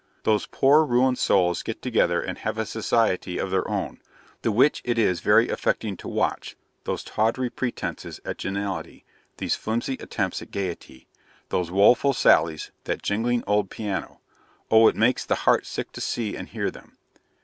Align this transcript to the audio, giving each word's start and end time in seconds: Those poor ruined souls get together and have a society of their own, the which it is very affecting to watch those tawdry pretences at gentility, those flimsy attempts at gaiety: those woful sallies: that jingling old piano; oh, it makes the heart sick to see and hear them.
Those 0.23 0.47
poor 0.47 0.83
ruined 0.83 1.19
souls 1.19 1.61
get 1.61 1.83
together 1.83 2.19
and 2.23 2.39
have 2.39 2.57
a 2.57 2.65
society 2.65 3.37
of 3.37 3.51
their 3.51 3.69
own, 3.69 4.01
the 4.41 4.51
which 4.51 4.81
it 4.83 4.97
is 4.97 5.19
very 5.19 5.47
affecting 5.49 5.95
to 5.97 6.07
watch 6.07 6.55
those 6.85 7.03
tawdry 7.03 7.51
pretences 7.51 8.19
at 8.25 8.39
gentility, 8.39 9.05
those 9.37 9.53
flimsy 9.53 9.97
attempts 9.99 10.41
at 10.41 10.49
gaiety: 10.49 11.05
those 11.49 11.69
woful 11.69 12.13
sallies: 12.13 12.71
that 12.85 13.03
jingling 13.03 13.43
old 13.45 13.69
piano; 13.69 14.21
oh, 14.71 14.87
it 14.87 14.95
makes 14.95 15.23
the 15.23 15.35
heart 15.45 15.67
sick 15.67 15.91
to 15.91 16.01
see 16.01 16.35
and 16.35 16.49
hear 16.49 16.71
them. 16.71 16.97